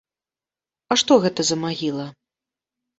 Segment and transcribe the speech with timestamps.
[0.91, 2.11] А што гэта за магіла?